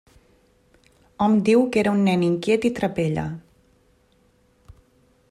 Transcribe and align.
Hom 1.25 1.35
diu 1.49 1.59
que 1.75 1.81
era 1.81 1.91
un 1.97 2.01
nen 2.07 2.23
inquiet 2.27 2.65
i 2.69 2.71
trapella. 2.79 3.27